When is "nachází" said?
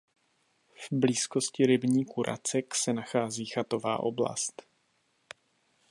2.93-3.45